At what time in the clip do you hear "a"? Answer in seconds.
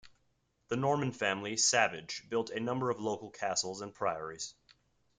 2.49-2.59